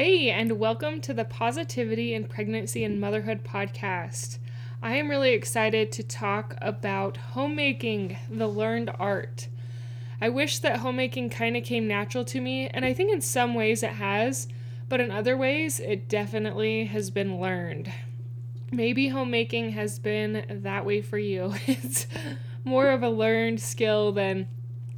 Hey, 0.00 0.30
and 0.30 0.60
welcome 0.60 1.00
to 1.00 1.12
the 1.12 1.24
Positivity 1.24 2.14
in 2.14 2.26
Pregnancy 2.26 2.84
and 2.84 3.00
Motherhood 3.00 3.42
podcast. 3.42 4.38
I 4.80 4.94
am 4.94 5.08
really 5.08 5.32
excited 5.32 5.90
to 5.90 6.04
talk 6.04 6.54
about 6.62 7.16
homemaking, 7.16 8.16
the 8.30 8.46
learned 8.46 8.92
art. 9.00 9.48
I 10.20 10.28
wish 10.28 10.60
that 10.60 10.76
homemaking 10.76 11.30
kind 11.30 11.56
of 11.56 11.64
came 11.64 11.88
natural 11.88 12.24
to 12.26 12.40
me, 12.40 12.68
and 12.68 12.84
I 12.84 12.94
think 12.94 13.12
in 13.12 13.20
some 13.20 13.54
ways 13.54 13.82
it 13.82 13.94
has, 13.94 14.46
but 14.88 15.00
in 15.00 15.10
other 15.10 15.36
ways 15.36 15.80
it 15.80 16.08
definitely 16.08 16.84
has 16.84 17.10
been 17.10 17.40
learned. 17.40 17.92
Maybe 18.70 19.08
homemaking 19.08 19.70
has 19.72 19.98
been 19.98 20.44
that 20.62 20.86
way 20.86 21.02
for 21.02 21.18
you. 21.18 21.54
It's 21.66 22.06
more 22.62 22.90
of 22.90 23.02
a 23.02 23.10
learned 23.10 23.60
skill 23.60 24.12
than 24.12 24.46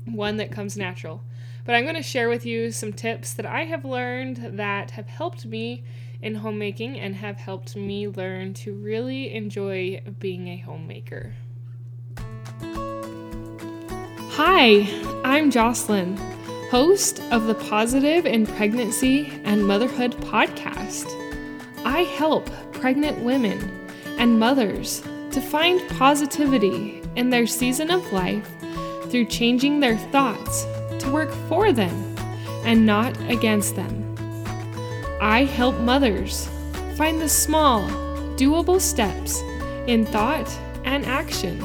one 0.05 0.37
that 0.37 0.53
comes 0.53 0.77
natural. 0.77 1.25
But 1.71 1.77
I'm 1.77 1.85
going 1.85 1.95
to 1.95 2.03
share 2.03 2.29
with 2.29 2.45
you 2.45 2.73
some 2.73 2.93
tips 2.93 3.33
that 3.35 3.47
I 3.47 3.63
have 3.67 3.85
learned 3.85 4.59
that 4.59 4.91
have 4.91 5.07
helped 5.07 5.47
me 5.47 5.85
in 6.21 6.35
homemaking 6.35 6.99
and 6.99 7.15
have 7.15 7.37
helped 7.37 7.77
me 7.77 8.09
learn 8.09 8.55
to 8.55 8.75
really 8.75 9.33
enjoy 9.33 10.03
being 10.19 10.49
a 10.49 10.57
homemaker. 10.57 11.37
Hi, 14.33 14.89
I'm 15.23 15.53
Jocelyn, 15.53 16.17
host 16.73 17.23
of 17.31 17.47
the 17.47 17.55
Positive 17.55 18.27
in 18.27 18.47
Pregnancy 18.47 19.41
and 19.45 19.65
Motherhood 19.65 20.17
podcast. 20.23 21.07
I 21.85 22.01
help 22.01 22.51
pregnant 22.73 23.21
women 23.21 23.89
and 24.19 24.41
mothers 24.41 25.03
to 25.31 25.41
find 25.41 25.89
positivity 25.91 27.01
in 27.15 27.31
their 27.31 27.47
season 27.47 27.93
of 27.93 28.13
life 28.13 28.51
through 29.05 29.27
changing 29.27 29.79
their 29.79 29.97
thoughts 29.97 30.67
to 31.01 31.11
work 31.11 31.31
for 31.49 31.73
them 31.73 32.17
and 32.65 32.87
not 32.87 33.19
against 33.31 33.77
them. 33.77 34.07
I 35.21 35.45
help 35.45 35.79
mothers 35.81 36.49
find 36.97 37.21
the 37.21 37.29
small, 37.29 37.83
doable 38.37 38.81
steps 38.81 39.41
in 39.87 40.07
thought 40.07 40.49
and 40.85 41.05
action 41.07 41.59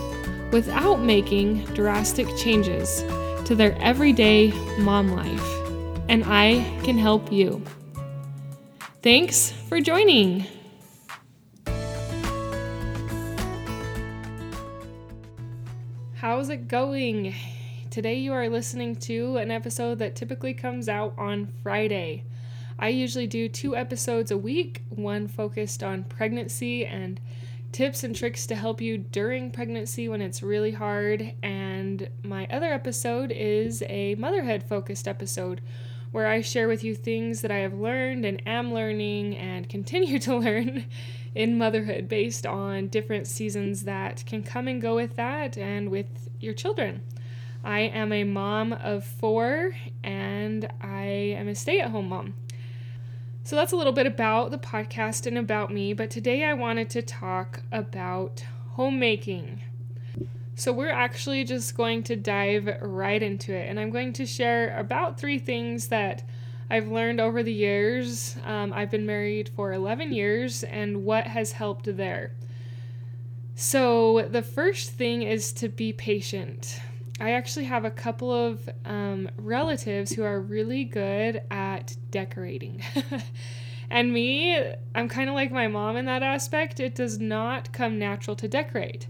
without 0.52 1.02
making 1.02 1.64
drastic 1.74 2.28
changes 2.38 3.02
to 3.46 3.56
their 3.56 3.78
everyday 3.82 4.52
mom 4.80 5.10
life. 5.10 5.46
And 6.10 6.24
I 6.26 6.64
can 6.84 6.98
help 6.98 7.32
you. 7.32 7.64
Thanks 9.02 9.52
for 9.52 9.80
joining. 9.82 10.46
How's 16.16 16.50
it 16.50 16.68
going? 16.68 17.36
Today, 17.96 18.16
you 18.16 18.34
are 18.34 18.50
listening 18.50 18.98
to 18.98 19.38
an 19.38 19.52
episode 19.52 20.00
that 20.00 20.18
typically 20.18 20.54
comes 20.54 20.90
out 20.90 21.14
on 21.18 21.48
Friday. 21.64 22.26
I 22.78 22.90
usually 22.90 23.26
do 23.26 23.48
two 23.48 23.74
episodes 23.74 24.32
a 24.32 24.38
week, 24.38 24.84
one 24.90 25.30
focused 25.30 25.82
on 25.82 26.04
pregnancy 26.04 26.86
and 26.86 27.22
tips 27.72 28.04
and 28.04 28.14
tricks 28.14 28.48
to 28.48 28.56
help 28.56 28.82
you 28.82 28.98
during 28.98 29.50
pregnancy 29.50 30.10
when 30.10 30.20
it's 30.20 30.44
really 30.44 30.74
hard, 30.74 31.36
and 31.42 32.10
my 32.22 32.46
other 32.52 32.74
episode 32.74 33.32
is 33.32 33.82
a 33.88 34.16
motherhood 34.16 34.62
focused 34.62 35.08
episode 35.08 35.62
where 36.12 36.28
I 36.28 36.42
share 36.42 36.68
with 36.68 36.84
you 36.84 36.96
things 36.96 37.40
that 37.44 37.52
I 37.52 37.60
have 37.60 37.76
learned 37.76 38.26
and 38.26 38.46
am 38.46 38.74
learning 38.74 39.38
and 39.38 39.70
continue 39.70 40.20
to 40.28 40.36
learn 40.36 40.84
in 41.34 41.58
motherhood 41.58 42.10
based 42.10 42.46
on 42.46 42.90
different 42.90 43.26
seasons 43.26 43.86
that 43.86 44.26
can 44.26 44.44
come 44.44 44.68
and 44.68 44.82
go 44.82 44.96
with 44.96 45.16
that 45.16 45.58
and 45.58 45.90
with 45.90 46.28
your 46.42 46.54
children. 46.54 47.02
I 47.66 47.80
am 47.82 48.14
a 48.14 48.24
mom 48.24 48.74
of 48.74 49.04
four 49.04 49.72
and 50.04 50.70
I 50.80 51.06
am 51.38 51.48
a 51.48 51.56
stay 51.56 51.80
at 51.80 51.90
home 51.90 52.10
mom. 52.10 52.36
So 53.44 53.56
that's 53.56 53.72
a 53.72 53.76
little 53.76 53.92
bit 53.92 54.06
about 54.06 54.52
the 54.52 54.58
podcast 54.60 55.26
and 55.26 55.38
about 55.38 55.74
me, 55.74 55.94
but 55.94 56.12
today 56.12 56.44
I 56.44 56.54
wanted 56.54 56.90
to 56.92 57.02
talk 57.02 57.64
about 57.72 58.44
homemaking. 58.74 59.62
So 60.56 60.72
we're 60.72 60.92
actually 60.92 61.44
just 61.44 61.76
going 61.76 62.04
to 62.04 62.16
dive 62.16 62.70
right 62.82 63.22
into 63.22 63.54
it, 63.54 63.70
and 63.70 63.80
I'm 63.80 63.90
going 63.90 64.14
to 64.14 64.26
share 64.26 64.78
about 64.78 65.20
three 65.20 65.38
things 65.38 65.88
that 65.88 66.24
I've 66.70 66.88
learned 66.88 67.20
over 67.20 67.44
the 67.44 67.54
years. 67.54 68.38
Um, 68.46 68.74
I've 68.74 68.90
been 68.90 69.06
married 69.06 69.50
for 69.50 69.74
11 69.74 70.14
years, 70.14 70.64
and 70.64 71.04
what 71.04 71.28
has 71.28 71.52
helped 71.52 71.98
there. 71.98 72.32
So, 73.54 74.28
the 74.30 74.42
first 74.42 74.92
thing 74.92 75.24
is 75.24 75.52
to 75.54 75.70
be 75.70 75.94
patient. 75.94 76.80
I 77.20 77.32
actually 77.32 77.66
have 77.66 77.86
a 77.86 77.92
couple 77.92 78.32
of 78.32 78.70
um, 78.84 79.30
relatives 79.38 80.12
who 80.12 80.24
are 80.24 80.40
really 80.40 80.84
good 80.84 81.42
at 81.50 81.96
decorating. 82.12 82.82
and 83.90 84.12
me, 84.12 84.74
I'm 84.94 85.08
kind 85.08 85.30
of 85.30 85.36
like 85.36 85.52
my 85.52 85.68
mom 85.68 85.96
in 85.96 86.06
that 86.06 86.24
aspect. 86.24 86.80
It 86.80 86.94
does 86.94 87.18
not 87.18 87.72
come 87.72 87.98
natural 87.98 88.36
to 88.38 88.50
decorate. 88.50 89.08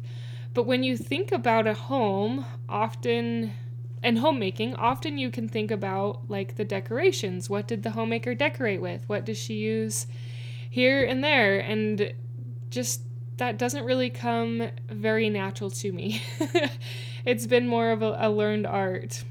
But 0.54 0.68
when 0.68 0.84
you 0.84 0.98
think 0.98 1.32
about 1.32 1.66
a 1.66 1.74
home, 1.74 2.46
often, 2.70 3.54
and 4.04 4.20
homemaking, 4.20 4.76
often 4.76 5.18
you 5.18 5.32
can 5.32 5.50
think 5.50 5.72
about 5.72 6.30
like 6.30 6.58
the 6.58 6.64
decorations. 6.64 7.50
What 7.50 7.68
did 7.68 7.82
the 7.82 7.92
homemaker 7.92 8.36
decorate 8.36 8.82
with? 8.82 9.04
What 9.10 9.26
does 9.26 9.38
she 9.38 9.56
use 9.56 10.06
here 10.70 11.04
and 11.04 11.24
there? 11.24 11.60
And 11.60 12.14
just 12.70 13.02
that 13.38 13.58
doesn't 13.58 13.84
really 13.84 14.10
come 14.10 14.70
very 14.90 15.30
natural 15.30 15.72
to 15.72 15.92
me. 15.92 16.22
it's 17.26 17.48
been 17.48 17.68
more 17.68 17.92
of 17.92 18.02
a, 18.02 18.18
a, 18.20 18.30
learned 18.30 18.68
art. 18.68 19.24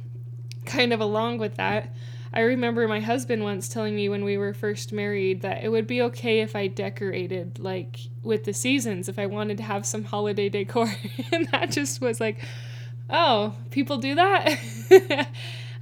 Kind 0.66 0.92
of 0.92 1.00
along 1.00 1.38
with 1.38 1.56
that, 1.56 1.94
I 2.32 2.40
remember 2.40 2.88
my 2.88 2.98
husband 2.98 3.44
once 3.44 3.68
telling 3.68 3.94
me 3.94 4.08
when 4.08 4.24
we 4.24 4.36
were 4.36 4.52
first 4.52 4.92
married 4.92 5.42
that 5.42 5.62
it 5.62 5.68
would 5.68 5.86
be 5.86 6.02
okay 6.02 6.40
if 6.40 6.56
I 6.56 6.66
decorated 6.66 7.60
like 7.60 8.00
with 8.24 8.42
the 8.42 8.52
seasons 8.52 9.08
if 9.08 9.20
I 9.20 9.26
wanted 9.26 9.58
to 9.58 9.62
have 9.62 9.86
some 9.86 10.02
holiday 10.02 10.48
decor. 10.48 10.92
and 11.32 11.46
that 11.52 11.70
just 11.70 12.00
was 12.00 12.20
like, 12.20 12.38
oh, 13.08 13.54
people 13.70 13.98
do 13.98 14.16
that? 14.16 14.58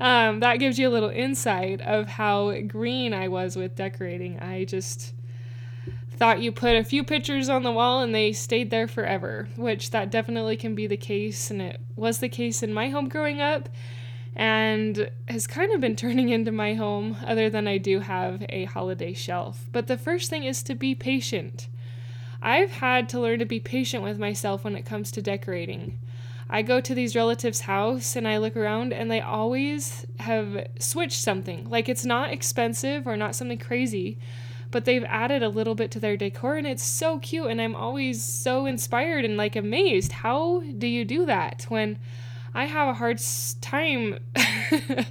um, 0.00 0.40
that 0.40 0.56
gives 0.56 0.78
you 0.78 0.88
a 0.88 0.90
little 0.90 1.08
insight 1.08 1.80
of 1.80 2.06
how 2.06 2.52
green 2.60 3.14
I 3.14 3.28
was 3.28 3.56
with 3.56 3.74
decorating. 3.74 4.38
I 4.38 4.64
just 4.64 5.14
thought 6.22 6.40
you 6.40 6.52
put 6.52 6.76
a 6.76 6.84
few 6.84 7.02
pictures 7.02 7.48
on 7.48 7.64
the 7.64 7.72
wall 7.72 8.00
and 8.00 8.14
they 8.14 8.32
stayed 8.32 8.70
there 8.70 8.86
forever, 8.86 9.48
which 9.56 9.90
that 9.90 10.08
definitely 10.08 10.56
can 10.56 10.72
be 10.72 10.86
the 10.86 10.96
case, 10.96 11.50
and 11.50 11.60
it 11.60 11.80
was 11.96 12.20
the 12.20 12.28
case 12.28 12.62
in 12.62 12.72
my 12.72 12.90
home 12.90 13.08
growing 13.08 13.40
up, 13.40 13.68
and 14.36 15.10
has 15.26 15.48
kind 15.48 15.72
of 15.72 15.80
been 15.80 15.96
turning 16.04 16.28
into 16.28 16.52
my 16.52 16.74
home, 16.74 17.16
other 17.26 17.50
than 17.50 17.66
I 17.66 17.76
do 17.76 17.98
have 17.98 18.46
a 18.50 18.66
holiday 18.66 19.12
shelf. 19.12 19.68
But 19.72 19.88
the 19.88 19.98
first 19.98 20.30
thing 20.30 20.44
is 20.44 20.62
to 20.62 20.76
be 20.76 20.94
patient. 20.94 21.66
I've 22.40 22.70
had 22.70 23.08
to 23.08 23.18
learn 23.18 23.40
to 23.40 23.44
be 23.44 23.58
patient 23.58 24.04
with 24.04 24.20
myself 24.20 24.62
when 24.62 24.76
it 24.76 24.86
comes 24.86 25.10
to 25.10 25.22
decorating. 25.22 25.98
I 26.48 26.62
go 26.62 26.80
to 26.80 26.94
these 26.94 27.16
relatives' 27.16 27.62
house 27.62 28.14
and 28.14 28.28
I 28.28 28.36
look 28.36 28.56
around 28.56 28.92
and 28.92 29.10
they 29.10 29.20
always 29.20 30.06
have 30.20 30.68
switched 30.78 31.20
something. 31.20 31.68
Like 31.68 31.88
it's 31.88 32.04
not 32.04 32.32
expensive 32.32 33.08
or 33.08 33.16
not 33.16 33.34
something 33.34 33.58
crazy, 33.58 34.20
but 34.72 34.84
they've 34.84 35.04
added 35.04 35.42
a 35.42 35.48
little 35.48 35.74
bit 35.74 35.90
to 35.92 36.00
their 36.00 36.16
decor 36.16 36.56
and 36.56 36.66
it's 36.66 36.82
so 36.82 37.18
cute 37.18 37.46
and 37.46 37.60
I'm 37.60 37.76
always 37.76 38.24
so 38.24 38.66
inspired 38.66 39.24
and 39.24 39.36
like 39.36 39.54
amazed. 39.54 40.12
How 40.12 40.62
do 40.78 40.86
you 40.88 41.04
do 41.04 41.26
that 41.26 41.66
when 41.68 41.98
I 42.54 42.64
have 42.64 42.88
a 42.88 42.94
hard 42.94 43.20
time 43.60 44.18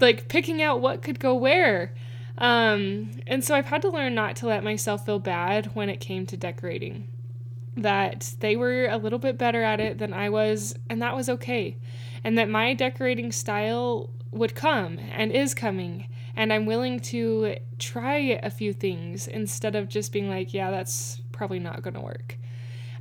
like 0.00 0.28
picking 0.28 0.62
out 0.62 0.80
what 0.80 1.02
could 1.02 1.20
go 1.20 1.34
where? 1.34 1.92
Um, 2.38 3.10
and 3.26 3.44
so 3.44 3.54
I've 3.54 3.66
had 3.66 3.82
to 3.82 3.90
learn 3.90 4.14
not 4.14 4.36
to 4.36 4.46
let 4.46 4.64
myself 4.64 5.04
feel 5.04 5.18
bad 5.18 5.66
when 5.74 5.88
it 5.88 6.00
came 6.00 6.26
to 6.26 6.36
decorating. 6.36 7.08
That 7.76 8.34
they 8.40 8.56
were 8.56 8.86
a 8.86 8.98
little 8.98 9.18
bit 9.18 9.36
better 9.36 9.62
at 9.62 9.80
it 9.80 9.98
than 9.98 10.12
I 10.12 10.30
was, 10.30 10.74
and 10.88 11.02
that 11.02 11.16
was 11.16 11.28
okay. 11.28 11.76
And 12.22 12.38
that 12.38 12.48
my 12.48 12.72
decorating 12.74 13.32
style 13.32 14.10
would 14.30 14.54
come 14.54 14.98
and 15.12 15.32
is 15.32 15.54
coming 15.54 16.06
and 16.36 16.52
I'm 16.52 16.66
willing 16.66 17.00
to 17.00 17.56
try 17.78 18.16
a 18.42 18.50
few 18.50 18.72
things 18.72 19.28
instead 19.28 19.76
of 19.76 19.88
just 19.88 20.12
being 20.12 20.28
like, 20.28 20.52
yeah, 20.52 20.70
that's 20.70 21.20
probably 21.32 21.58
not 21.58 21.82
going 21.82 21.94
to 21.94 22.00
work. 22.00 22.38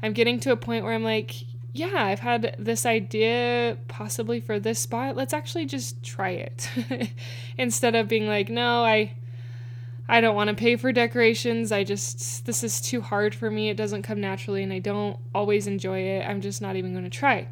I'm 0.02 0.14
getting 0.14 0.40
to 0.42 0.52
a 0.52 0.58
point 0.58 0.84
where 0.84 0.94
I'm 0.94 1.04
like, 1.04 1.46
yeah, 1.72 2.06
I've 2.06 2.20
had 2.20 2.56
this 2.60 2.86
idea 2.86 3.78
possibly 3.88 4.40
for 4.40 4.60
this 4.60 4.80
spot. 4.80 5.16
Let's 5.16 5.34
actually 5.34 5.66
just 5.66 6.04
try 6.04 6.30
it. 6.30 6.70
instead 7.58 7.96
of 7.96 8.08
being 8.08 8.28
like, 8.28 8.50
no, 8.50 8.84
I 8.84 9.14
I 10.08 10.20
don't 10.22 10.36
want 10.36 10.50
to 10.50 10.56
pay 10.56 10.76
for 10.76 10.92
decorations. 10.92 11.72
I 11.72 11.84
just 11.84 12.46
this 12.46 12.64
is 12.64 12.82
too 12.82 13.02
hard 13.02 13.34
for 13.34 13.50
me. 13.50 13.70
It 13.70 13.78
doesn't 13.78 14.04
come 14.04 14.22
naturally 14.22 14.62
and 14.62 14.74
I 14.74 14.80
don't 14.80 15.18
always 15.34 15.66
enjoy 15.66 16.00
it. 16.00 16.28
I'm 16.28 16.42
just 16.42 16.62
not 16.62 16.76
even 16.76 16.92
going 16.92 17.06
to 17.06 17.10
try. 17.10 17.48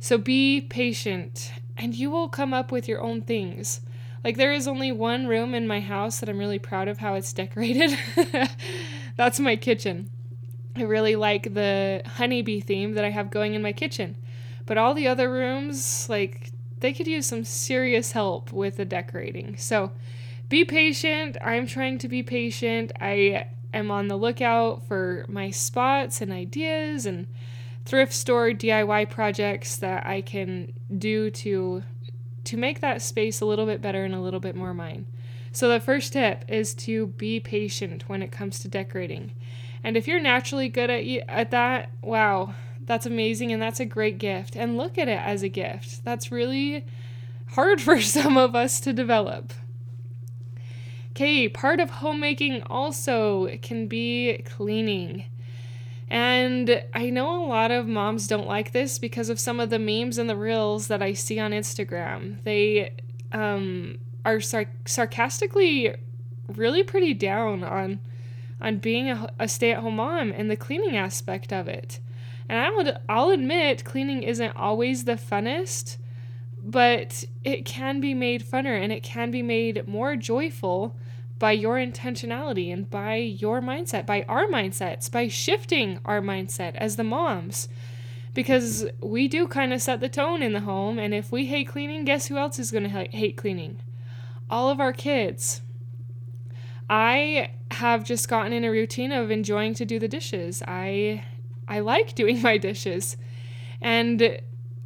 So 0.00 0.18
be 0.18 0.60
patient 0.60 1.52
and 1.76 1.94
you 1.94 2.10
will 2.10 2.28
come 2.28 2.52
up 2.52 2.70
with 2.70 2.88
your 2.88 3.00
own 3.00 3.22
things. 3.22 3.80
Like 4.24 4.38
there 4.38 4.52
is 4.52 4.66
only 4.66 4.90
one 4.90 5.26
room 5.26 5.54
in 5.54 5.68
my 5.68 5.80
house 5.80 6.20
that 6.20 6.30
I'm 6.30 6.38
really 6.38 6.58
proud 6.58 6.88
of 6.88 6.98
how 6.98 7.14
it's 7.14 7.32
decorated. 7.32 7.96
That's 9.16 9.38
my 9.38 9.54
kitchen. 9.54 10.10
I 10.74 10.82
really 10.82 11.14
like 11.14 11.54
the 11.54 12.02
honeybee 12.06 12.60
theme 12.60 12.94
that 12.94 13.04
I 13.04 13.10
have 13.10 13.30
going 13.30 13.54
in 13.54 13.62
my 13.62 13.72
kitchen. 13.72 14.16
But 14.66 14.78
all 14.78 14.94
the 14.94 15.06
other 15.06 15.30
rooms, 15.30 16.08
like 16.08 16.52
they 16.80 16.94
could 16.94 17.06
use 17.06 17.26
some 17.26 17.44
serious 17.44 18.12
help 18.12 18.50
with 18.50 18.78
the 18.78 18.86
decorating. 18.86 19.56
So 19.58 19.92
be 20.48 20.64
patient. 20.64 21.36
I'm 21.42 21.66
trying 21.66 21.98
to 21.98 22.08
be 22.08 22.22
patient. 22.22 22.92
I 23.00 23.46
am 23.74 23.90
on 23.90 24.08
the 24.08 24.16
lookout 24.16 24.86
for 24.86 25.26
my 25.28 25.50
spots 25.50 26.22
and 26.22 26.32
ideas 26.32 27.04
and 27.04 27.26
thrift 27.84 28.14
store 28.14 28.50
DIY 28.50 29.10
projects 29.10 29.76
that 29.76 30.06
I 30.06 30.22
can 30.22 30.72
do 30.96 31.30
to 31.30 31.82
to 32.44 32.56
make 32.56 32.80
that 32.80 33.02
space 33.02 33.40
a 33.40 33.46
little 33.46 33.66
bit 33.66 33.82
better 33.82 34.04
and 34.04 34.14
a 34.14 34.20
little 34.20 34.40
bit 34.40 34.54
more 34.56 34.74
mine. 34.74 35.06
So 35.52 35.68
the 35.68 35.80
first 35.80 36.12
tip 36.12 36.44
is 36.48 36.74
to 36.74 37.06
be 37.06 37.38
patient 37.40 38.08
when 38.08 38.22
it 38.22 38.32
comes 38.32 38.58
to 38.60 38.68
decorating. 38.68 39.32
And 39.84 39.96
if 39.96 40.08
you're 40.08 40.20
naturally 40.20 40.68
good 40.68 40.90
at 40.90 41.04
at 41.28 41.50
that, 41.50 41.90
wow, 42.02 42.54
that's 42.80 43.06
amazing 43.06 43.52
and 43.52 43.62
that's 43.62 43.80
a 43.80 43.84
great 43.84 44.18
gift. 44.18 44.56
And 44.56 44.76
look 44.76 44.98
at 44.98 45.08
it 45.08 45.20
as 45.20 45.42
a 45.42 45.48
gift. 45.48 46.04
That's 46.04 46.32
really 46.32 46.84
hard 47.48 47.80
for 47.82 48.00
some 48.00 48.36
of 48.36 48.54
us 48.54 48.80
to 48.80 48.92
develop. 48.92 49.52
Okay, 51.10 51.48
part 51.48 51.78
of 51.78 51.90
homemaking 51.90 52.62
also 52.64 53.56
can 53.62 53.86
be 53.86 54.42
cleaning. 54.44 55.26
And 56.08 56.82
I 56.92 57.10
know 57.10 57.44
a 57.44 57.48
lot 57.48 57.70
of 57.70 57.86
moms 57.86 58.28
don't 58.28 58.46
like 58.46 58.72
this 58.72 58.98
because 58.98 59.28
of 59.28 59.40
some 59.40 59.58
of 59.58 59.70
the 59.70 59.78
memes 59.78 60.18
and 60.18 60.28
the 60.28 60.36
reels 60.36 60.88
that 60.88 61.02
I 61.02 61.12
see 61.14 61.38
on 61.38 61.52
Instagram. 61.52 62.42
They 62.44 62.92
um, 63.32 63.98
are 64.24 64.40
sar- 64.40 64.70
sarcastically 64.84 65.94
really 66.48 66.82
pretty 66.82 67.14
down 67.14 67.64
on 67.64 68.00
on 68.60 68.78
being 68.78 69.10
a, 69.10 69.28
a 69.38 69.48
stay-at-home 69.48 69.96
mom 69.96 70.32
and 70.32 70.50
the 70.50 70.56
cleaning 70.56 70.96
aspect 70.96 71.52
of 71.52 71.68
it. 71.68 71.98
And 72.48 72.58
I 72.58 72.70
would 72.70 72.96
I'll 73.08 73.30
admit 73.30 73.84
cleaning 73.84 74.22
isn't 74.22 74.56
always 74.56 75.04
the 75.04 75.14
funnest, 75.14 75.96
but 76.62 77.24
it 77.42 77.64
can 77.64 78.00
be 78.00 78.14
made 78.14 78.44
funner 78.44 78.80
and 78.80 78.92
it 78.92 79.02
can 79.02 79.30
be 79.30 79.42
made 79.42 79.88
more 79.88 80.16
joyful 80.16 80.94
by 81.44 81.52
your 81.52 81.76
intentionality 81.76 82.72
and 82.72 82.88
by 82.88 83.16
your 83.16 83.60
mindset, 83.60 84.06
by 84.06 84.24
our 84.30 84.46
mindsets, 84.46 85.10
by 85.10 85.28
shifting 85.28 86.00
our 86.06 86.22
mindset 86.22 86.74
as 86.76 86.96
the 86.96 87.04
moms. 87.04 87.68
Because 88.32 88.86
we 89.02 89.28
do 89.28 89.46
kind 89.46 89.70
of 89.70 89.82
set 89.82 90.00
the 90.00 90.08
tone 90.08 90.42
in 90.42 90.54
the 90.54 90.60
home, 90.60 90.98
and 90.98 91.12
if 91.12 91.30
we 91.30 91.44
hate 91.44 91.68
cleaning, 91.68 92.06
guess 92.06 92.28
who 92.28 92.38
else 92.38 92.58
is 92.58 92.70
going 92.70 92.84
to 92.84 92.88
hate 92.88 93.36
cleaning? 93.36 93.76
All 94.48 94.70
of 94.70 94.80
our 94.80 94.94
kids. 94.94 95.60
I 96.88 97.50
have 97.72 98.04
just 98.04 98.26
gotten 98.26 98.54
in 98.54 98.64
a 98.64 98.70
routine 98.70 99.12
of 99.12 99.30
enjoying 99.30 99.74
to 99.74 99.84
do 99.84 99.98
the 99.98 100.08
dishes. 100.08 100.62
I 100.66 101.24
I 101.68 101.80
like 101.80 102.14
doing 102.14 102.40
my 102.48 102.56
dishes. 102.56 103.18
And 103.82 104.40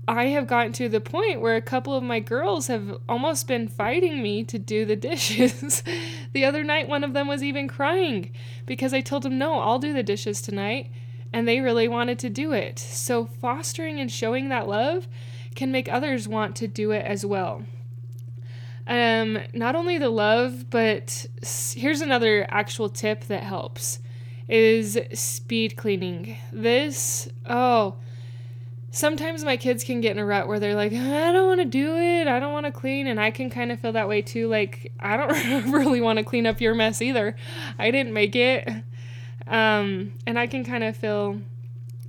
I 0.09 0.29
have 0.29 0.47
gotten 0.47 0.73
to 0.73 0.89
the 0.89 1.03
point 1.03 1.43
where 1.43 1.57
a 1.57 1.61
couple 1.61 1.95
of 1.95 2.03
my 2.03 2.19
girls 2.19 2.69
have 2.69 2.97
almost 3.07 3.47
been 3.47 3.69
fighting 3.69 4.23
me 4.23 4.43
to 4.45 4.59
do 4.59 4.87
the 4.87 4.97
dishes. 4.97 5.83
the 6.33 6.47
other 6.47 6.65
night, 6.65 6.89
one 6.89 7.05
of 7.05 7.13
them 7.13 7.29
was 7.29 7.43
even 7.43 7.69
crying 7.69 8.31
because 8.65 8.95
I 8.95 9.03
told 9.03 9.23
them, 9.23 9.37
no, 9.37 9.61
I'll 9.61 9.79
do 9.79 9.93
the 9.93 10.03
dishes 10.03 10.41
tonight. 10.41 10.91
And 11.31 11.47
they 11.47 11.61
really 11.61 11.89
wanted 11.89 12.19
to 12.21 12.31
do 12.31 12.53
it. 12.53 12.79
So, 12.79 13.27
fostering 13.27 14.01
and 14.01 14.11
showing 14.11 14.49
that 14.49 14.67
love 14.67 15.07
can 15.55 15.71
make 15.71 15.93
others 15.93 16.27
want 16.27 16.57
to 16.57 16.67
do 16.67 16.91
it 16.91 17.05
as 17.05 17.27
well. 17.27 17.65
Um, 18.87 19.39
not 19.53 19.77
only 19.77 19.99
the 19.99 20.09
love, 20.09 20.71
but 20.71 21.27
here's 21.75 22.01
another 22.01 22.47
actual 22.49 22.89
tip 22.89 23.25
that 23.25 23.43
helps 23.43 23.99
is 24.49 24.99
speed 25.13 25.77
cleaning. 25.77 26.39
This, 26.51 27.29
oh, 27.45 27.97
sometimes 28.91 29.45
my 29.45 29.57
kids 29.57 29.85
can 29.85 30.01
get 30.01 30.13
in 30.13 30.19
a 30.19 30.25
rut 30.25 30.49
where 30.49 30.59
they're 30.59 30.75
like, 30.75 30.93
I 30.93 31.33
don't 31.33 31.47
want 31.47 31.61
to 31.61 31.67
do 31.67 31.97
it. 31.97 32.27
I 32.27 32.41
don't 32.41 32.53
want 32.53 32.67
to 32.67 32.73
clean. 32.73 33.07
And 33.07 33.21
I 33.21 33.31
can 33.31 33.51
kind 33.51 33.71
of 33.71 33.81
feel 33.81 33.93
that 33.93 34.09
way 34.09 34.23
too. 34.23 34.49
Like, 34.49 34.93
I 34.99 35.17
don't 35.17 35.73
really 35.73 36.01
want 36.01 36.19
to 36.19 36.25
clean 36.25 36.47
up 36.47 36.61
your 36.61 36.75
mess 36.75 37.03
either. 37.03 37.37
I 37.79 37.91
didn't 37.91 38.13
make 38.13 38.35
it. 38.35 38.69
Um, 39.47 40.13
and 40.27 40.39
I 40.39 40.47
can 40.47 40.65
kind 40.65 40.85
of 40.85 40.97
feel 40.97 41.41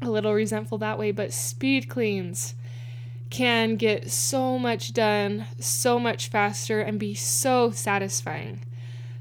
a 0.02 0.10
little 0.10 0.34
resentful 0.34 0.78
that 0.80 0.98
way. 0.98 1.12
But 1.12 1.34
speed 1.34 1.90
cleans 1.90 2.56
can 3.30 3.76
get 3.76 4.10
so 4.10 4.58
much 4.58 4.92
done 4.92 5.46
so 5.60 6.00
much 6.00 6.30
faster 6.30 6.82
and 6.82 7.00
be 7.00 7.14
so 7.14 7.70
satisfying. 7.72 8.62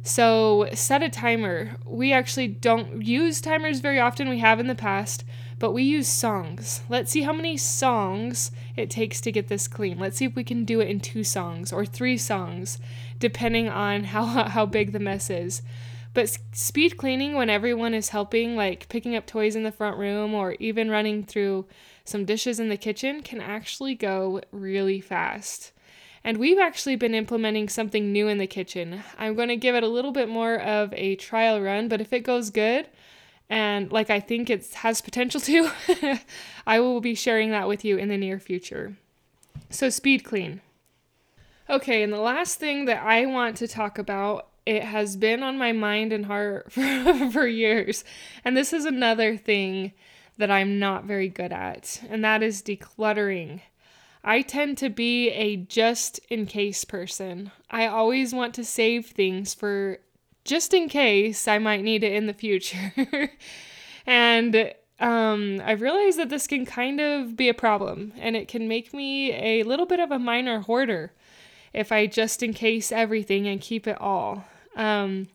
So, 0.03 0.69
set 0.73 1.03
a 1.03 1.11
timer. 1.11 1.77
We 1.85 2.15
actually 2.15 2.49
don't 2.49 3.03
use 3.03 3.43
timers 3.43 3.81
very 3.81 4.01
often, 4.01 4.31
we 4.31 4.39
have 4.39 4.59
in 4.59 4.67
the 4.67 4.75
past 4.75 5.25
but 5.59 5.73
we 5.73 5.83
use 5.83 6.09
songs. 6.09 6.83
Let's 6.89 7.11
see 7.11 7.23
how 7.23 7.33
many 7.33 7.57
songs 7.57 8.51
it 8.77 8.91
takes 8.91 9.21
to 9.23 9.33
get 9.33 9.49
this 9.49 9.67
clean. 9.67 9.99
Let's 9.99 10.19
see 10.19 10.25
if 10.25 10.37
we 10.37 10.45
can 10.45 10.65
do 10.65 10.81
it 10.81 10.89
in 10.89 11.01
two 11.01 11.25
songs 11.25 11.73
or 11.73 11.85
three 11.85 12.17
songs, 12.17 12.79
depending 13.19 13.69
on 13.69 14.05
how, 14.05 14.25
how 14.49 14.67
big 14.67 14.93
the 14.93 15.01
mess 15.01 15.31
is. 15.31 15.63
But 16.15 16.39
speed 16.53 16.97
cleaning, 16.97 17.35
when 17.35 17.51
everyone 17.51 17.95
is 17.95 18.09
helping, 18.09 18.57
like 18.57 18.89
picking 18.89 19.15
up 19.15 19.27
toys 19.27 19.55
in 19.55 19.63
the 19.63 19.73
front 19.73 19.99
room 19.99 20.35
or 20.35 20.57
even 20.59 20.91
running 20.91 21.23
through 21.23 21.67
some 22.05 22.25
dishes 22.25 22.59
in 22.59 22.71
the 22.71 22.77
kitchen, 22.77 23.23
can 23.23 23.41
actually 23.41 23.95
go 23.95 24.41
really 24.51 25.01
fast. 25.01 25.73
And 26.25 26.39
we've 26.39 26.59
actually 26.59 26.97
been 26.97 27.15
implementing 27.15 27.69
something 27.69 28.13
new 28.13 28.29
in 28.29 28.39
the 28.39 28.47
kitchen. 28.47 29.03
I'm 29.19 29.35
going 29.35 29.49
to 29.49 29.57
give 29.57 29.75
it 29.75 29.85
a 29.85 29.89
little 29.89 30.13
bit 30.13 30.29
more 30.29 30.57
of 30.57 30.93
a 30.95 31.17
trial 31.17 31.61
run, 31.61 31.89
but 31.89 32.01
if 32.01 32.13
it 32.13 32.21
goes 32.21 32.51
good, 32.51 32.89
and 33.51 33.91
like 33.91 34.11
I 34.11 34.21
think 34.21 34.51
it 34.51 34.73
has 34.75 35.01
potential 35.01 35.41
to, 35.43 35.71
I 36.67 36.81
will 36.81 37.01
be 37.01 37.15
sharing 37.15 37.51
that 37.51 37.69
with 37.69 37.85
you 37.85 37.97
in 37.97 38.09
the 38.09 38.19
near 38.19 38.39
future. 38.39 38.97
So, 39.71 39.91
speed 39.91 40.25
clean. 40.25 40.61
Okay, 41.71 42.03
and 42.03 42.13
the 42.13 42.21
last 42.21 42.59
thing 42.59 42.87
that 42.87 43.03
I 43.03 43.27
want 43.27 43.57
to 43.59 43.69
talk 43.69 43.99
about, 43.99 44.49
it 44.65 44.83
has 44.83 45.17
been 45.17 45.43
on 45.43 45.59
my 45.59 45.73
mind 45.73 46.13
and 46.13 46.27
heart 46.27 46.73
for, 46.73 47.31
for 47.33 47.47
years. 47.47 48.05
And 48.45 48.57
this 48.57 48.73
is 48.73 48.85
another 48.85 49.37
thing 49.37 49.93
that 50.39 50.51
I'm 50.51 50.79
not 50.79 51.05
very 51.05 51.29
good 51.29 51.53
at, 51.53 52.01
and 52.09 52.25
that 52.25 52.43
is 52.43 52.63
decluttering. 52.63 53.61
I 54.25 54.43
tend 54.43 54.79
to 54.79 54.89
be 54.89 55.31
a 55.31 55.57
just 55.57 56.21
in 56.31 56.47
case 56.47 56.85
person. 56.85 57.51
I 57.71 57.87
always 57.87 58.35
want 58.35 58.55
to 58.55 58.65
save 58.65 59.07
things 59.07 59.55
for 59.55 59.99
just 60.49 60.73
in 60.73 60.89
case 60.89 61.47
I 61.47 61.59
might 61.59 61.85
need 61.85 62.03
it 62.03 62.15
in 62.15 62.27
the 62.27 62.33
future. 62.33 62.93
and 64.07 64.73
um, 64.99 65.61
I've 65.63 65.83
realized 65.83 66.19
that 66.19 66.31
this 66.31 66.47
can 66.47 66.65
kind 66.65 67.01
of 67.01 67.37
be 67.37 67.49
a 67.49 67.55
problem 67.55 68.13
and 68.19 68.35
it 68.35 68.49
can 68.49 68.67
make 68.67 68.95
me 68.95 69.33
a 69.33 69.63
little 69.63 69.87
bit 69.87 70.01
of 70.01 70.11
a 70.11 70.19
minor 70.19 70.61
hoarder 70.61 71.13
if 71.75 71.93
I 71.93 72.07
just 72.07 72.43
in 72.43 72.55
case 72.55 72.91
everything 72.91 73.47
and 73.47 73.61
keep 73.61 73.87
it 73.87 74.01
all. 74.01 74.47
Um, 74.75 75.29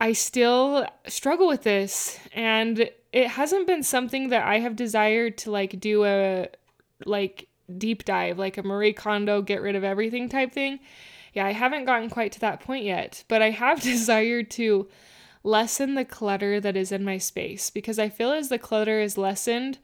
I 0.00 0.12
still 0.12 0.84
struggle 1.06 1.46
with 1.46 1.62
this 1.62 2.18
and 2.34 2.90
it 3.12 3.28
hasn't 3.28 3.68
been 3.68 3.84
something 3.84 4.30
that 4.30 4.44
I 4.44 4.58
have 4.58 4.74
desired 4.74 5.38
to 5.38 5.52
like 5.52 5.78
do 5.78 6.04
a 6.04 6.48
like 7.04 7.48
deep 7.78 8.04
dive, 8.04 8.36
like 8.36 8.58
a 8.58 8.64
Marie 8.64 8.92
Kondo 8.92 9.42
get 9.42 9.62
rid 9.62 9.76
of 9.76 9.84
everything 9.84 10.28
type 10.28 10.52
thing 10.52 10.80
yeah, 11.36 11.44
I 11.44 11.52
haven't 11.52 11.84
gotten 11.84 12.08
quite 12.08 12.32
to 12.32 12.40
that 12.40 12.60
point 12.60 12.86
yet, 12.86 13.22
but 13.28 13.42
I 13.42 13.50
have 13.50 13.82
desired 13.82 14.50
to 14.52 14.88
lessen 15.44 15.94
the 15.94 16.04
clutter 16.04 16.58
that 16.60 16.76
is 16.76 16.90
in 16.90 17.04
my 17.04 17.18
space 17.18 17.68
because 17.68 17.98
I 17.98 18.08
feel 18.08 18.32
as 18.32 18.48
the 18.48 18.58
clutter 18.58 19.00
is 19.00 19.18
lessened, 19.18 19.78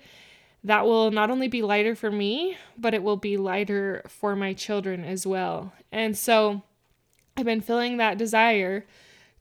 that 0.65 0.87
will 0.87 1.11
not 1.11 1.31
only 1.31 1.49
be 1.49 1.61
lighter 1.61 1.95
for 1.95 2.11
me, 2.11 2.57
but 2.79 2.95
it 2.95 3.03
will 3.03 3.19
be 3.19 3.37
lighter 3.37 4.03
for 4.09 4.35
my 4.35 4.55
children 4.55 5.05
as 5.05 5.27
well. 5.27 5.75
And 5.93 6.17
so 6.17 6.63
I've 7.37 7.45
been 7.45 7.61
feeling 7.61 7.99
that 7.99 8.17
desire 8.17 8.87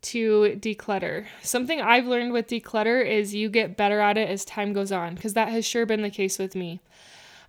to 0.01 0.57
declutter. 0.59 1.27
Something 1.41 1.79
I've 1.79 2.07
learned 2.07 2.33
with 2.33 2.47
declutter 2.47 3.05
is 3.05 3.33
you 3.33 3.49
get 3.49 3.77
better 3.77 4.01
at 4.01 4.17
it 4.17 4.29
as 4.29 4.43
time 4.43 4.73
goes 4.73 4.91
on, 4.91 5.15
because 5.15 5.33
that 5.35 5.47
has 5.47 5.65
sure 5.65 5.85
been 5.85 6.01
the 6.01 6.09
case 6.09 6.37
with 6.37 6.55
me. 6.55 6.81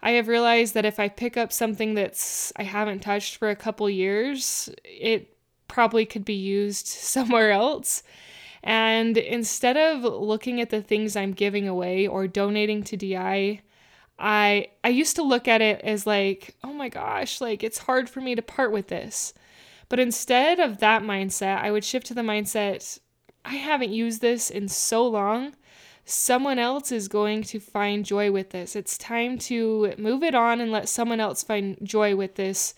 I 0.02 0.12
have 0.12 0.28
realized 0.28 0.74
that 0.74 0.84
if 0.84 0.98
I 0.98 1.08
pick 1.08 1.36
up 1.36 1.52
something 1.52 1.94
that's 1.94 2.52
I 2.56 2.64
haven't 2.64 3.00
touched 3.00 3.36
for 3.36 3.50
a 3.50 3.56
couple 3.56 3.88
years, 3.88 4.68
it 4.84 5.36
probably 5.68 6.04
could 6.04 6.24
be 6.24 6.34
used 6.34 6.86
somewhere 7.14 7.52
else. 7.52 8.02
And 8.64 9.16
instead 9.16 9.76
of 9.76 10.02
looking 10.02 10.60
at 10.60 10.70
the 10.70 10.82
things 10.82 11.16
I'm 11.16 11.32
giving 11.32 11.66
away 11.66 12.06
or 12.06 12.28
donating 12.28 12.82
to 12.84 12.96
DI, 12.96 13.60
I 14.18 14.68
I 14.84 14.88
used 14.88 15.16
to 15.16 15.22
look 15.22 15.48
at 15.48 15.62
it 15.62 15.80
as 15.82 16.06
like, 16.06 16.56
oh 16.62 16.72
my 16.72 16.88
gosh, 16.88 17.40
like 17.40 17.62
it's 17.62 17.78
hard 17.78 18.08
for 18.10 18.20
me 18.20 18.34
to 18.34 18.42
part 18.42 18.72
with 18.72 18.88
this. 18.88 19.34
But 19.88 20.00
instead 20.00 20.58
of 20.58 20.78
that 20.78 21.02
mindset, 21.02 21.58
I 21.58 21.70
would 21.70 21.84
shift 21.84 22.06
to 22.06 22.14
the 22.14 22.22
mindset, 22.22 22.98
I 23.44 23.56
haven't 23.56 23.92
used 23.92 24.20
this 24.20 24.50
in 24.50 24.68
so 24.68 25.06
long 25.06 25.54
someone 26.04 26.58
else 26.58 26.90
is 26.90 27.08
going 27.08 27.42
to 27.44 27.60
find 27.60 28.04
joy 28.04 28.30
with 28.30 28.50
this. 28.50 28.74
It's 28.74 28.98
time 28.98 29.38
to 29.40 29.94
move 29.98 30.22
it 30.22 30.34
on 30.34 30.60
and 30.60 30.72
let 30.72 30.88
someone 30.88 31.20
else 31.20 31.42
find 31.42 31.76
joy 31.82 32.16
with 32.16 32.34
this, 32.34 32.74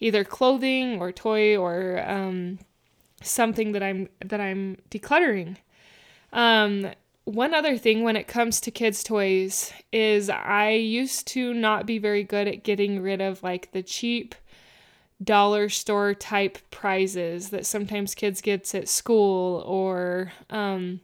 either 0.00 0.24
clothing 0.24 1.00
or 1.00 1.12
toy 1.12 1.56
or 1.56 2.02
um, 2.08 2.58
something 3.22 3.72
that 3.72 3.82
I'm 3.82 4.08
that 4.24 4.40
I'm 4.40 4.78
decluttering. 4.90 5.56
Um, 6.32 6.90
one 7.24 7.54
other 7.54 7.78
thing 7.78 8.02
when 8.02 8.16
it 8.16 8.26
comes 8.26 8.60
to 8.60 8.70
kids' 8.70 9.04
toys 9.04 9.72
is 9.92 10.28
I 10.28 10.70
used 10.70 11.26
to 11.28 11.54
not 11.54 11.86
be 11.86 11.98
very 11.98 12.24
good 12.24 12.48
at 12.48 12.64
getting 12.64 13.00
rid 13.00 13.20
of 13.20 13.42
like 13.42 13.70
the 13.72 13.82
cheap 13.82 14.34
dollar 15.22 15.68
store 15.68 16.14
type 16.14 16.58
prizes 16.70 17.50
that 17.50 17.64
sometimes 17.64 18.14
kids 18.14 18.40
gets 18.40 18.74
at 18.74 18.88
school 18.88 19.62
or 19.66 20.32
um, 20.50 21.00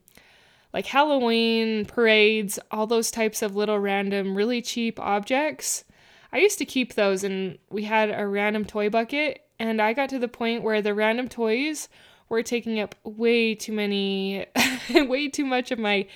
like 0.72 0.86
Halloween 0.86 1.84
parades, 1.86 2.58
all 2.70 2.86
those 2.86 3.10
types 3.10 3.42
of 3.42 3.56
little 3.56 3.78
random, 3.78 4.34
really 4.36 4.60
cheap 4.60 5.00
objects. 5.00 5.84
I 6.32 6.38
used 6.38 6.58
to 6.58 6.64
keep 6.64 6.94
those, 6.94 7.24
and 7.24 7.58
we 7.70 7.84
had 7.84 8.10
a 8.10 8.26
random 8.26 8.64
toy 8.64 8.90
bucket, 8.90 9.40
and 9.58 9.80
I 9.80 9.92
got 9.94 10.10
to 10.10 10.18
the 10.18 10.28
point 10.28 10.62
where 10.62 10.82
the 10.82 10.94
random 10.94 11.28
toys 11.28 11.88
were 12.28 12.42
taking 12.42 12.78
up 12.78 12.94
way 13.04 13.54
too 13.54 13.72
many, 13.72 14.46
way 14.94 15.28
too 15.28 15.46
much 15.46 15.70
of 15.70 15.78
my 15.78 16.06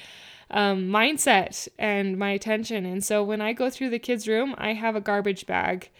um, 0.50 0.88
mindset 0.88 1.66
and 1.78 2.18
my 2.18 2.30
attention. 2.30 2.84
And 2.84 3.02
so 3.02 3.24
when 3.24 3.40
I 3.40 3.54
go 3.54 3.70
through 3.70 3.90
the 3.90 3.98
kids' 3.98 4.28
room, 4.28 4.54
I 4.58 4.74
have 4.74 4.94
a 4.94 5.00
garbage 5.00 5.46
bag 5.46 5.90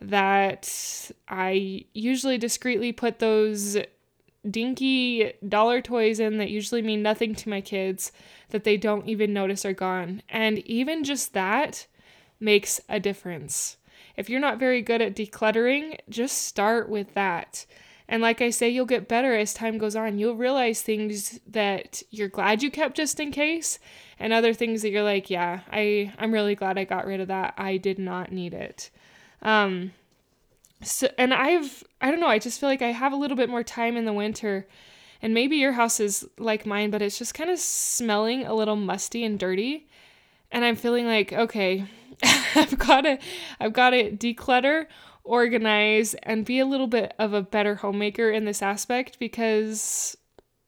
that 0.00 1.10
I 1.28 1.84
usually 1.92 2.38
discreetly 2.38 2.92
put 2.92 3.18
those 3.18 3.76
dinky 4.50 5.32
dollar 5.46 5.80
toys 5.80 6.20
in 6.20 6.38
that 6.38 6.50
usually 6.50 6.82
mean 6.82 7.02
nothing 7.02 7.34
to 7.36 7.48
my 7.48 7.60
kids 7.60 8.12
that 8.50 8.64
they 8.64 8.76
don't 8.76 9.08
even 9.08 9.32
notice 9.32 9.64
are 9.64 9.72
gone. 9.72 10.22
And 10.28 10.58
even 10.60 11.04
just 11.04 11.32
that 11.34 11.86
makes 12.40 12.80
a 12.88 13.00
difference. 13.00 13.76
If 14.16 14.28
you're 14.28 14.40
not 14.40 14.58
very 14.58 14.82
good 14.82 15.02
at 15.02 15.14
decluttering, 15.14 15.98
just 16.08 16.38
start 16.38 16.88
with 16.88 17.14
that. 17.14 17.66
And 18.08 18.22
like 18.22 18.40
I 18.40 18.50
say, 18.50 18.70
you'll 18.70 18.86
get 18.86 19.06
better 19.06 19.36
as 19.36 19.52
time 19.52 19.76
goes 19.76 19.94
on. 19.94 20.18
You'll 20.18 20.34
realize 20.34 20.80
things 20.80 21.38
that 21.46 22.02
you're 22.10 22.28
glad 22.28 22.62
you 22.62 22.70
kept 22.70 22.96
just 22.96 23.20
in 23.20 23.30
case, 23.30 23.78
and 24.18 24.32
other 24.32 24.54
things 24.54 24.80
that 24.82 24.90
you're 24.90 25.02
like, 25.02 25.28
yeah, 25.28 25.60
I 25.70 26.12
I'm 26.18 26.32
really 26.32 26.54
glad 26.54 26.78
I 26.78 26.84
got 26.84 27.06
rid 27.06 27.20
of 27.20 27.28
that. 27.28 27.54
I 27.58 27.76
did 27.76 27.98
not 27.98 28.32
need 28.32 28.54
it. 28.54 28.90
Um 29.42 29.92
so 30.82 31.08
and 31.18 31.34
I've 31.34 31.84
I 32.00 32.10
don't 32.10 32.20
know, 32.20 32.28
I 32.28 32.38
just 32.38 32.60
feel 32.60 32.68
like 32.68 32.82
I 32.82 32.92
have 32.92 33.12
a 33.12 33.16
little 33.16 33.36
bit 33.36 33.50
more 33.50 33.62
time 33.62 33.96
in 33.96 34.04
the 34.04 34.12
winter. 34.12 34.66
And 35.20 35.34
maybe 35.34 35.56
your 35.56 35.72
house 35.72 35.98
is 35.98 36.28
like 36.38 36.64
mine, 36.64 36.90
but 36.90 37.02
it's 37.02 37.18
just 37.18 37.34
kind 37.34 37.50
of 37.50 37.58
smelling 37.58 38.44
a 38.44 38.54
little 38.54 38.76
musty 38.76 39.24
and 39.24 39.36
dirty. 39.38 39.88
And 40.52 40.64
I'm 40.64 40.76
feeling 40.76 41.06
like, 41.06 41.32
okay, 41.32 41.86
I've 42.54 42.78
got 42.78 43.02
to 43.02 43.18
I've 43.58 43.72
got 43.72 43.90
to 43.90 44.12
declutter, 44.12 44.86
organize 45.24 46.14
and 46.22 46.44
be 46.44 46.58
a 46.58 46.66
little 46.66 46.86
bit 46.86 47.14
of 47.18 47.34
a 47.34 47.42
better 47.42 47.76
homemaker 47.76 48.30
in 48.30 48.44
this 48.44 48.62
aspect 48.62 49.18
because 49.18 50.16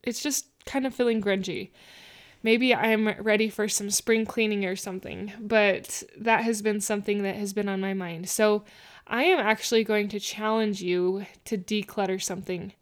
it's 0.02 0.22
just 0.22 0.46
kind 0.66 0.86
of 0.86 0.94
feeling 0.94 1.22
grungy. 1.22 1.70
Maybe 2.42 2.74
I'm 2.74 3.08
ready 3.20 3.48
for 3.50 3.68
some 3.68 3.90
spring 3.90 4.24
cleaning 4.24 4.64
or 4.64 4.76
something, 4.76 5.32
but 5.40 6.02
that 6.18 6.42
has 6.44 6.62
been 6.62 6.80
something 6.80 7.22
that 7.22 7.36
has 7.36 7.52
been 7.52 7.68
on 7.68 7.80
my 7.80 7.94
mind. 7.94 8.28
So 8.28 8.64
I 9.10 9.24
am 9.24 9.40
actually 9.40 9.82
going 9.82 10.08
to 10.10 10.20
challenge 10.20 10.80
you 10.80 11.26
to 11.46 11.58
declutter 11.58 12.22
something. 12.22 12.72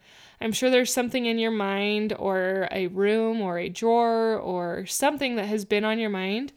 I'm 0.43 0.53
sure 0.53 0.69
there's 0.69 0.93
something 0.93 1.25
in 1.25 1.39
your 1.39 1.51
mind, 1.51 2.13
or 2.19 2.69
a 2.71 2.89
room, 2.89 3.41
or 3.41 3.59
a 3.59 3.71
drawer, 3.71 4.37
or 4.37 4.85
something 4.85 5.37
that 5.37 5.47
has 5.47 5.65
been 5.65 5.87
on 5.87 5.99
your 5.99 6.11
mind, 6.11 6.53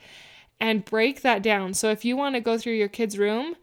and 0.60 0.84
break 0.84 1.22
that 1.22 1.42
down. 1.42 1.74
So 1.74 1.90
if 1.90 2.04
you 2.04 2.18
want 2.18 2.36
to 2.36 2.42
go 2.42 2.58
through 2.58 2.74
your 2.74 2.90
kid's 2.90 3.18
room, 3.18 3.56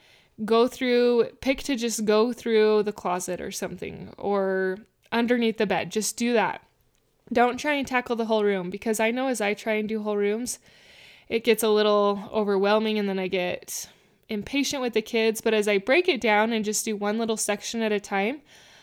go 0.47 0.67
through, 0.67 1.27
pick 1.43 1.63
to 1.65 1.77
just 1.77 2.07
go 2.07 2.33
through 2.33 2.85
the 2.85 2.93
closet 2.93 3.39
or 3.39 3.51
something, 3.51 4.15
or 4.17 4.79
underneath 5.13 5.59
the 5.59 5.67
bed. 5.67 5.93
Just 5.93 6.17
do 6.17 6.33
that. 6.33 6.63
Don't 7.31 7.59
try 7.59 7.75
and 7.75 7.87
tackle 7.87 8.17
the 8.17 8.25
whole 8.25 8.45
room 8.45 8.71
because 8.71 8.99
I 8.99 9.11
know 9.11 9.29
as 9.29 9.43
I 9.43 9.53
try 9.53 9.75
and 9.75 9.87
do 9.87 10.03
whole 10.03 10.17
rooms, 10.17 10.59
it 11.29 11.45
gets 11.45 11.63
a 11.63 11.69
little 11.69 12.31
overwhelming 12.33 12.99
and 12.99 13.07
then 13.07 13.19
I 13.19 13.29
get 13.29 13.91
impatient 14.29 14.83
with 14.83 14.93
the 14.93 15.03
kids, 15.03 15.41
but 15.41 15.55
as 15.55 15.69
I 15.69 15.79
break 15.79 16.09
it 16.09 16.21
down 16.21 16.53
and 16.53 16.65
just 16.65 16.85
do 16.85 16.97
one 16.97 17.19
little 17.19 17.37
section 17.37 17.83
at 17.83 17.93
a 17.93 18.01
time, 18.01 18.43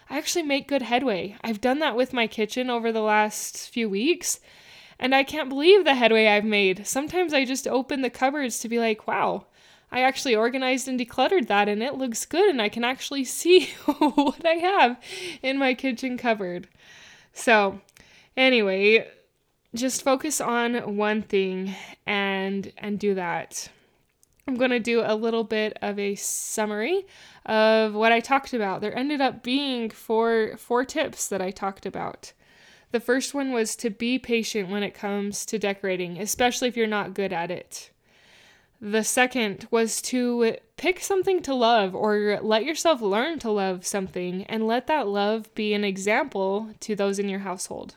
I 0.09 0.17
actually 0.17 0.43
make 0.43 0.67
good 0.67 0.83
headway. 0.83 1.35
I've 1.43 1.61
done 1.61 1.79
that 1.79 1.95
with 1.95 2.13
my 2.13 2.27
kitchen 2.27 2.69
over 2.69 2.91
the 2.91 3.01
last 3.01 3.69
few 3.69 3.89
weeks, 3.89 4.39
and 4.99 5.15
I 5.15 5.23
can't 5.23 5.49
believe 5.49 5.83
the 5.83 5.95
headway 5.95 6.27
I've 6.27 6.45
made. 6.45 6.85
Sometimes 6.85 7.33
I 7.33 7.45
just 7.45 7.67
open 7.67 8.01
the 8.01 8.09
cupboards 8.09 8.59
to 8.59 8.69
be 8.69 8.79
like, 8.79 9.07
wow, 9.07 9.47
I 9.91 10.01
actually 10.01 10.35
organized 10.35 10.87
and 10.87 10.99
decluttered 10.99 11.47
that, 11.47 11.67
and 11.67 11.81
it 11.81 11.95
looks 11.95 12.25
good, 12.25 12.49
and 12.49 12.61
I 12.61 12.69
can 12.69 12.83
actually 12.83 13.23
see 13.25 13.67
what 13.85 14.45
I 14.45 14.55
have 14.55 14.99
in 15.41 15.57
my 15.57 15.73
kitchen 15.73 16.17
cupboard. 16.17 16.67
So, 17.33 17.81
anyway, 18.37 19.07
just 19.73 20.03
focus 20.03 20.39
on 20.39 20.95
one 20.95 21.21
thing 21.21 21.75
and 22.05 22.71
and 22.77 22.97
do 22.97 23.15
that. 23.15 23.69
I'm 24.47 24.55
going 24.55 24.71
to 24.71 24.79
do 24.79 25.01
a 25.03 25.15
little 25.15 25.43
bit 25.43 25.75
of 25.81 25.97
a 25.97 26.13
summary 26.13 27.07
of 27.47 27.95
what 27.95 28.11
I 28.11 28.19
talked 28.19 28.53
about. 28.53 28.79
There 28.79 28.95
ended 28.95 29.19
up 29.19 29.41
being 29.41 29.89
four 29.89 30.55
four 30.57 30.85
tips 30.85 31.27
that 31.29 31.41
I 31.41 31.49
talked 31.49 31.87
about. 31.87 32.31
The 32.91 32.99
first 32.99 33.33
one 33.33 33.51
was 33.51 33.75
to 33.77 33.89
be 33.89 34.19
patient 34.19 34.69
when 34.69 34.83
it 34.83 34.93
comes 34.93 35.47
to 35.47 35.57
decorating, 35.57 36.19
especially 36.19 36.67
if 36.67 36.77
you're 36.77 36.85
not 36.85 37.15
good 37.15 37.33
at 37.33 37.49
it. 37.49 37.89
The 38.79 39.03
second 39.03 39.67
was 39.71 39.99
to 40.03 40.57
pick 40.77 40.99
something 40.99 41.41
to 41.41 41.55
love 41.55 41.95
or 41.95 42.39
let 42.41 42.65
yourself 42.65 43.01
learn 43.01 43.39
to 43.39 43.49
love 43.49 43.83
something 43.85 44.43
and 44.43 44.67
let 44.67 44.85
that 44.85 45.07
love 45.07 45.53
be 45.55 45.73
an 45.73 45.83
example 45.83 46.69
to 46.81 46.95
those 46.95 47.17
in 47.17 47.29
your 47.29 47.39
household. 47.39 47.95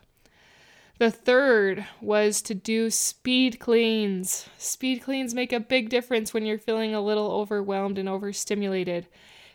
The 0.99 1.11
third 1.13 1.87
was 2.01 2.43
to 2.43 2.55
do 2.55 2.91
speed 2.91 3.61
cleans. 3.61 4.49
Speed 4.59 5.01
cleans 5.01 5.33
make 5.33 5.53
a 5.53 5.61
big 5.61 5.91
difference 5.91 6.35
when 6.35 6.45
you're 6.45 6.59
feeling 6.59 6.93
a 6.93 7.01
little 7.01 7.31
overwhelmed 7.31 7.99
and 7.99 8.09
overstimulated. 8.09 9.07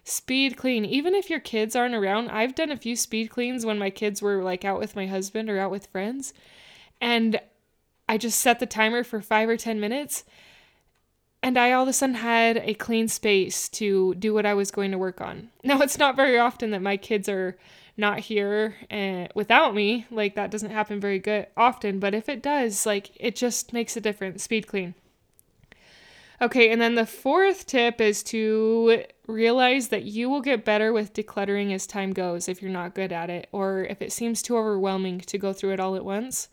Speed 0.05 0.55
clean, 0.55 0.85
even 0.85 1.13
if 1.13 1.29
your 1.29 1.41
kids 1.41 1.75
aren't 1.75 1.95
around. 1.95 2.29
I've 2.29 2.55
done 2.55 2.71
a 2.71 2.77
few 2.77 2.95
speed 2.95 3.29
cleans 3.29 3.65
when 3.65 3.77
my 3.77 3.89
kids 3.89 4.21
were 4.21 4.41
like 4.41 4.63
out 4.63 4.79
with 4.79 4.95
my 4.95 5.05
husband 5.05 5.49
or 5.49 5.59
out 5.59 5.71
with 5.71 5.87
friends. 5.87 6.33
And 7.01 7.41
I 8.07 8.17
just 8.17 8.39
set 8.39 8.59
the 8.59 8.65
timer 8.65 9.03
for 9.03 9.21
five 9.21 9.49
or 9.49 9.57
10 9.57 9.81
minutes. 9.81 10.23
And 11.41 11.57
I 11.57 11.73
all 11.73 11.83
of 11.83 11.89
a 11.89 11.93
sudden 11.93 12.15
had 12.15 12.57
a 12.57 12.73
clean 12.73 13.09
space 13.09 13.67
to 13.69 14.15
do 14.15 14.33
what 14.33 14.45
I 14.45 14.53
was 14.53 14.71
going 14.71 14.91
to 14.91 14.97
work 14.97 15.19
on. 15.19 15.49
Now, 15.61 15.81
it's 15.81 15.97
not 15.97 16.15
very 16.15 16.39
often 16.39 16.71
that 16.71 16.81
my 16.81 16.95
kids 16.95 17.27
are 17.27 17.57
not 17.95 18.19
here 18.19 18.75
and 18.89 19.29
without 19.35 19.75
me 19.75 20.05
like 20.09 20.35
that 20.35 20.49
doesn't 20.49 20.71
happen 20.71 20.99
very 20.99 21.19
good 21.19 21.45
often 21.55 21.99
but 21.99 22.13
if 22.13 22.27
it 22.27 22.41
does 22.41 22.85
like 22.85 23.11
it 23.15 23.35
just 23.35 23.73
makes 23.73 23.95
a 23.95 24.01
difference. 24.01 24.43
Speed 24.43 24.67
clean. 24.67 24.95
Okay 26.41 26.71
and 26.71 26.81
then 26.81 26.95
the 26.95 27.05
fourth 27.05 27.67
tip 27.67 28.01
is 28.01 28.23
to 28.23 29.03
realize 29.27 29.89
that 29.89 30.03
you 30.03 30.29
will 30.29 30.41
get 30.41 30.65
better 30.65 30.91
with 30.91 31.13
decluttering 31.13 31.73
as 31.73 31.85
time 31.85 32.11
goes 32.11 32.49
if 32.49 32.61
you're 32.61 32.71
not 32.71 32.95
good 32.95 33.11
at 33.11 33.29
it 33.29 33.47
or 33.51 33.83
if 33.89 34.01
it 34.01 34.11
seems 34.11 34.41
too 34.41 34.57
overwhelming 34.57 35.19
to 35.19 35.37
go 35.37 35.53
through 35.53 35.71
it 35.71 35.79
all 35.79 35.95
at 35.95 36.05
once. 36.05 36.49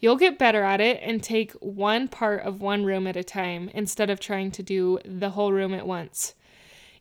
You'll 0.00 0.16
get 0.16 0.36
better 0.36 0.64
at 0.64 0.80
it 0.80 0.98
and 1.00 1.22
take 1.22 1.52
one 1.52 2.08
part 2.08 2.42
of 2.42 2.60
one 2.60 2.84
room 2.84 3.06
at 3.06 3.16
a 3.16 3.22
time 3.22 3.70
instead 3.72 4.10
of 4.10 4.18
trying 4.18 4.50
to 4.50 4.62
do 4.62 4.98
the 5.04 5.30
whole 5.30 5.52
room 5.52 5.72
at 5.72 5.86
once 5.86 6.34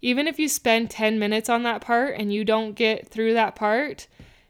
even 0.01 0.27
if 0.27 0.39
you 0.39 0.47
spend 0.47 0.89
10 0.89 1.19
minutes 1.19 1.49
on 1.49 1.63
that 1.63 1.81
part 1.81 2.15
and 2.17 2.33
you 2.33 2.43
don't 2.43 2.73
get 2.73 3.07
through 3.07 3.33
that 3.33 3.55
part, 3.55 4.07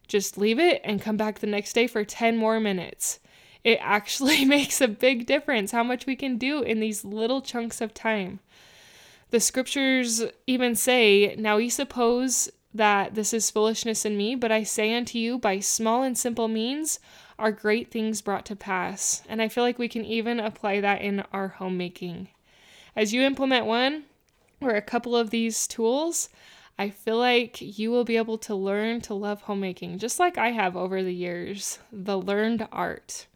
just 0.08 0.38
leave 0.38 0.60
it 0.60 0.82
and 0.84 1.02
come 1.02 1.18
back 1.18 1.40
the 1.40 1.48
next 1.48 1.74
day 1.74 1.88
for 1.88 2.04
10 2.04 2.38
more 2.38 2.60
minutes. 2.60 3.20
It 3.64 3.80
actually 3.82 4.46
makes 4.46 4.82
a 4.82 4.88
big 4.88 5.26
difference 5.26 5.72
how 5.72 5.84
much 5.84 6.06
we 6.06 6.16
can 6.16 6.38
do 6.38 6.62
in 6.62 6.80
these 6.80 7.06
little 7.06 7.42
chunks 7.42 7.82
of 7.82 7.94
time. 7.94 8.40
The 9.30 9.40
scriptures 9.40 10.24
even 10.46 10.76
say, 10.76 11.36
Now 11.38 11.58
ye 11.58 11.70
suppose 11.70 12.50
that 12.74 13.16
this 13.16 13.34
is 13.34 13.52
foolishness 13.52 14.06
in 14.06 14.18
me, 14.18 14.36
but 14.36 14.52
I 14.52 14.64
say 14.64 14.94
unto 14.94 15.18
you, 15.18 15.38
by 15.38 15.60
small 15.60 16.04
and 16.04 16.18
simple 16.18 16.48
means 16.48 17.00
are 17.40 17.52
great 17.52 17.92
things 17.92 18.22
brought 18.22 18.46
to 18.46 18.56
pass. 18.56 19.24
And 19.28 19.42
I 19.42 19.48
feel 19.48 19.64
like 19.64 19.80
we 19.80 19.88
can 19.88 20.06
even 20.06 20.40
apply 20.40 20.82
that 20.82 21.02
in 21.02 21.22
our 21.34 21.50
homemaking. 21.50 22.30
As 22.96 23.14
you 23.14 23.22
implement 23.22 23.66
one, 23.66 24.04
or 24.62 24.72
a 24.72 24.82
couple 24.82 25.16
of 25.16 25.30
these 25.30 25.68
tools, 25.68 26.30
I 26.78 26.90
feel 26.90 27.18
like 27.18 27.62
you 27.62 27.92
will 27.92 28.04
be 28.04 28.18
able 28.18 28.38
to 28.40 28.56
learn 28.56 29.02
to 29.02 29.14
love 29.14 29.42
homemaking 29.42 29.98
just 29.98 30.20
like 30.20 30.38
I 30.38 30.52
have 30.52 30.78
over 30.78 31.04
the 31.04 31.14
years, 31.14 31.80
the 31.92 32.18
learned 32.18 32.68
art. 32.72 33.28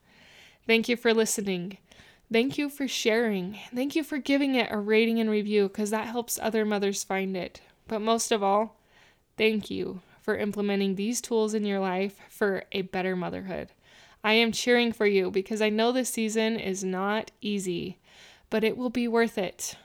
Thank 0.66 0.90
you 0.90 0.96
for 0.96 1.14
listening. 1.14 1.78
Thank 2.32 2.58
you 2.58 2.70
for 2.70 2.88
sharing. 2.88 3.60
Thank 3.74 3.96
you 3.96 4.04
for 4.04 4.18
giving 4.18 4.56
it 4.56 4.72
a 4.72 4.78
rating 4.78 5.20
and 5.20 5.30
review 5.30 5.68
because 5.68 5.92
that 5.92 6.08
helps 6.08 6.40
other 6.40 6.66
mothers 6.66 7.04
find 7.04 7.38
it. 7.38 7.62
But 7.88 8.02
most 8.02 8.32
of 8.32 8.42
all, 8.42 8.78
thank 9.38 9.70
you 9.70 10.02
for 10.22 10.36
implementing 10.36 10.96
these 10.96 11.22
tools 11.22 11.54
in 11.54 11.66
your 11.66 11.80
life 11.80 12.20
for 12.30 12.64
a 12.72 12.82
better 12.82 13.16
motherhood. 13.16 13.70
I 14.24 14.34
am 14.34 14.52
cheering 14.52 14.92
for 14.92 15.06
you 15.06 15.30
because 15.30 15.62
I 15.62 15.70
know 15.70 15.92
this 15.92 16.10
season 16.10 16.58
is 16.58 16.84
not 16.84 17.30
easy, 17.42 18.00
but 18.50 18.64
it 18.64 18.76
will 18.76 18.90
be 18.90 19.08
worth 19.08 19.38
it. 19.38 19.78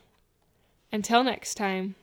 Until 0.92 1.23
next 1.23 1.54
time. 1.54 1.94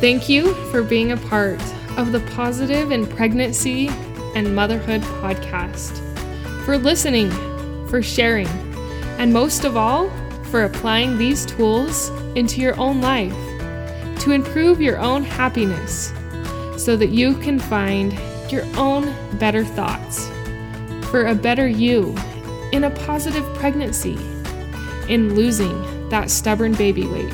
Thank 0.00 0.28
you 0.28 0.54
for 0.70 0.82
being 0.82 1.12
a 1.12 1.16
part 1.16 1.60
of 1.96 2.12
the 2.12 2.20
Positive 2.34 2.90
in 2.92 3.06
Pregnancy 3.06 3.88
and 4.34 4.54
Motherhood 4.54 5.02
podcast, 5.02 5.98
for 6.64 6.78
listening, 6.78 7.30
for 7.88 8.02
sharing, 8.02 8.48
and 9.18 9.32
most 9.32 9.64
of 9.64 9.76
all, 9.76 10.08
for 10.44 10.64
applying 10.64 11.18
these 11.18 11.44
tools 11.44 12.10
into 12.36 12.60
your 12.60 12.78
own 12.78 13.00
life. 13.00 13.34
to 14.22 14.30
improve 14.30 14.80
your 14.80 14.98
own 14.98 15.24
happiness 15.24 16.12
so 16.76 16.96
that 16.96 17.08
you 17.08 17.34
can 17.38 17.58
find 17.58 18.12
your 18.52 18.64
own 18.76 19.12
better 19.38 19.64
thoughts 19.64 20.28
for 21.10 21.26
a 21.26 21.34
better 21.34 21.66
you 21.66 22.14
in 22.70 22.84
a 22.84 22.90
positive 22.90 23.44
pregnancy, 23.54 24.16
in 25.08 25.34
losing 25.34 25.76
that 26.12 26.30
stubborn 26.30 26.74
baby 26.74 27.06
weight, 27.06 27.32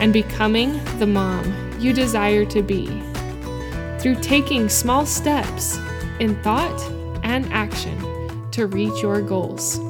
and 0.00 0.12
becoming 0.12 0.78
the 0.98 1.06
mom 1.06 1.72
you 1.80 1.94
desire 1.94 2.44
to 2.44 2.60
be 2.62 2.86
through 3.98 4.14
taking 4.20 4.68
small 4.68 5.06
steps 5.06 5.78
in 6.20 6.40
thought 6.42 6.78
and 7.24 7.50
action 7.52 7.98
to 8.50 8.66
reach 8.66 9.02
your 9.02 9.22
goals. 9.22 9.80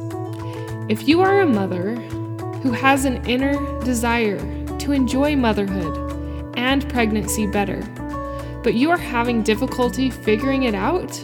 If 0.88 1.08
you 1.08 1.20
are 1.20 1.40
a 1.40 1.46
mother 1.46 1.96
who 2.62 2.70
has 2.70 3.04
an 3.04 3.26
inner 3.26 3.54
desire 3.80 4.38
to 4.78 4.92
enjoy 4.92 5.34
motherhood 5.34 6.54
and 6.56 6.88
pregnancy 6.88 7.48
better, 7.48 7.82
but 8.62 8.75
you 8.75 8.88
are 8.90 8.96
having 8.96 9.42
difficulty 9.42 10.10
figuring 10.10 10.62
it 10.62 10.76
out, 10.76 11.20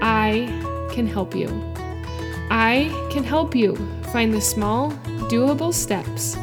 I 0.00 0.48
can 0.90 1.06
help 1.06 1.34
you. 1.34 1.48
I 2.50 2.88
can 3.12 3.22
help 3.22 3.54
you 3.54 3.76
find 4.12 4.32
the 4.32 4.40
small, 4.40 4.90
doable 5.30 5.72
steps 5.72 6.36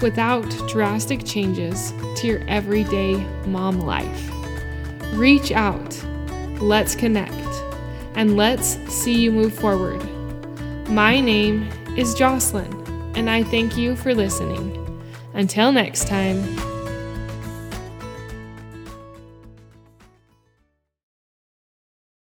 without 0.00 0.48
drastic 0.66 1.24
changes 1.24 1.92
to 2.16 2.26
your 2.26 2.40
everyday 2.48 3.14
mom 3.46 3.80
life. 3.80 4.30
Reach 5.12 5.52
out, 5.52 6.02
let's 6.60 6.94
connect, 6.94 7.34
and 8.14 8.38
let's 8.38 8.78
see 8.90 9.20
you 9.20 9.30
move 9.30 9.54
forward. 9.54 10.02
My 10.88 11.20
name 11.20 11.68
is 11.98 12.14
Jocelyn, 12.14 12.72
and 13.14 13.28
I 13.28 13.42
thank 13.42 13.76
you 13.76 13.94
for 13.94 14.14
listening. 14.14 14.76
Until 15.34 15.70
next 15.70 16.08
time. 16.08 16.69